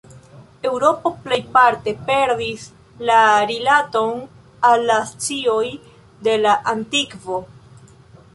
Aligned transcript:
Eŭropo 0.67 1.09
plejparte 1.25 1.93
perdis 2.07 2.65
la 3.09 3.19
rilaton 3.53 4.25
al 4.71 4.87
la 4.93 4.97
scioj 5.11 5.69
de 6.29 6.35
la 6.47 6.57
antikvo. 6.75 7.39